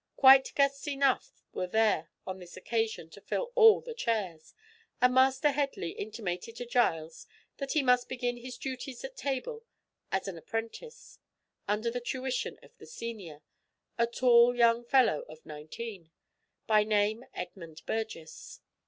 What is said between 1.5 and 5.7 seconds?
were there on this occasion to fill all the chairs, and Master